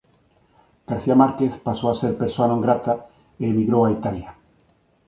[0.89, 2.93] García Márquez pasou a ser persoa non grata
[3.41, 4.29] e emigrou a Italia.